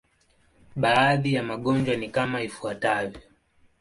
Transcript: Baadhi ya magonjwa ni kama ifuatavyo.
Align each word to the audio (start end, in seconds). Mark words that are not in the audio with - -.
Baadhi 0.75 1.33
ya 1.33 1.43
magonjwa 1.43 1.95
ni 1.95 2.09
kama 2.09 2.41
ifuatavyo. 2.41 3.21